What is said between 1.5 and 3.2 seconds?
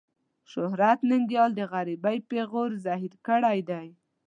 د غريبۍ پېغور زهير